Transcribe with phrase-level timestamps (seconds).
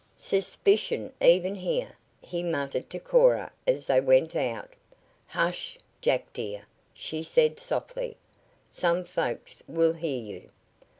[0.17, 4.69] "Suspicion even here," he muttered to Cora as they went out.
[5.27, 8.17] "Hush, Jack, dear," she said softly.
[8.67, 10.49] "Some folks will hear you."